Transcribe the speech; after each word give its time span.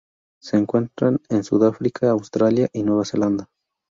Se 0.41 0.57
encuentran 0.57 1.19
en 1.29 1.43
Sudáfrica, 1.43 2.09
Australia 2.09 2.67
y 2.73 2.81
Nueva 2.81 3.05
Zelanda. 3.05 3.51